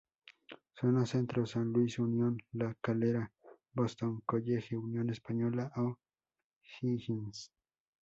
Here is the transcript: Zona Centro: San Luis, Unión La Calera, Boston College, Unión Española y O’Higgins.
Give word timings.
Zona 0.79 1.05
Centro: 1.05 1.45
San 1.45 1.71
Luis, 1.71 1.99
Unión 1.99 2.35
La 2.53 2.73
Calera, 2.81 3.31
Boston 3.71 4.21
College, 4.25 4.75
Unión 4.75 5.11
Española 5.11 5.71
y 5.75 5.79
O’Higgins. 5.79 7.51